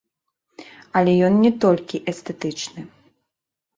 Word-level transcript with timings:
Але 1.01 1.13
ён 1.29 1.37
не 1.43 1.51
толькі 1.65 2.03
эстэтычны. 2.13 2.81